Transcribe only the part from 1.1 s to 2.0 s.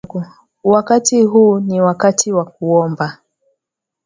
huu ni